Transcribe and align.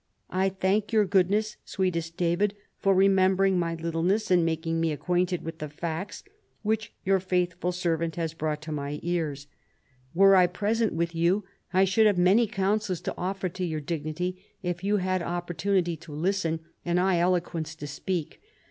I 0.31 0.49
thank 0.49 0.91
your 0.91 1.05
Goodness, 1.05 1.57
sweetest 1.63 2.17
David, 2.17 2.55
for 2.79 2.95
remembering 2.95 3.59
my 3.59 3.75
littleness 3.75 4.31
and 4.31 4.43
making 4.43 4.81
me 4.81 4.91
acquainted 4.91 5.43
with 5.43 5.59
the 5.59 5.69
facts 5.69 6.23
which 6.63 6.91
your 7.05 7.19
faithful 7.19 7.71
servant 7.71 8.15
has 8.15 8.33
brought 8.33 8.63
to 8.63 8.71
my 8.71 8.99
ears. 9.03 9.45
Were 10.15 10.35
I 10.35 10.47
present 10.47 10.93
CAROLUS 10.93 11.09
AUGUSTUS. 11.11 11.21
253 11.21 11.29
with 11.29 11.79
you 11.79 11.79
I 11.79 11.85
should 11.85 12.07
have 12.07 12.17
many 12.17 12.47
counsels 12.47 13.01
to 13.01 13.13
offer 13.15 13.47
to 13.49 13.63
your 13.63 13.79
Dignity, 13.79 14.43
if 14.63 14.83
you 14.83 14.97
had 14.97 15.21
opportunity 15.21 15.95
to 15.97 16.15
listen 16.15 16.61
or 16.83 16.97
I 16.99 17.19
eloquence 17.19 17.75
to 17.75 17.85
speak. 17.85 18.41